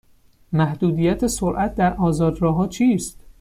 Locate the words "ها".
2.55-2.67